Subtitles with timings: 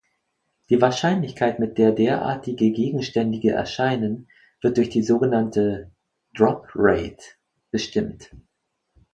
[0.71, 5.91] Die Wahrscheinlichkeit, mit der derartige Gegenständige erscheinen, wird durch die sogenannte
[6.35, 7.21] "drop rate"
[7.69, 8.31] bestimmt.